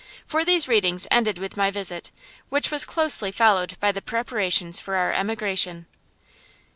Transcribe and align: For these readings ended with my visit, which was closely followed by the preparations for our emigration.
For 0.25 0.43
these 0.43 0.67
readings 0.67 1.05
ended 1.11 1.37
with 1.37 1.55
my 1.55 1.69
visit, 1.69 2.09
which 2.49 2.71
was 2.71 2.85
closely 2.85 3.31
followed 3.31 3.79
by 3.79 3.91
the 3.91 4.01
preparations 4.01 4.79
for 4.79 4.95
our 4.95 5.13
emigration. 5.13 5.85